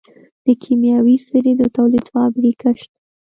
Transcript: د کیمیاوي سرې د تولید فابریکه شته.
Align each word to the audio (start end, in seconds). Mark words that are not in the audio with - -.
د 0.45 0.47
کیمیاوي 0.63 1.17
سرې 1.27 1.53
د 1.57 1.63
تولید 1.77 2.05
فابریکه 2.13 2.69
شته. 2.79 2.91